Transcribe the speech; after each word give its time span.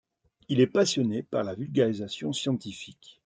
Il 0.49 0.59
est 0.61 0.65
passionné 0.67 1.21
par 1.21 1.43
la 1.43 1.53
vulgarisation 1.53 2.33
scientifique. 2.33 3.19